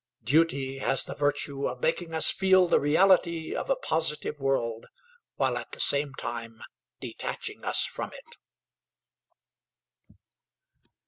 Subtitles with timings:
[0.23, 4.87] Duty has the virtue of making us feel the reality of a positive world
[5.35, 6.63] while at the same time
[6.99, 8.37] detaching us from it.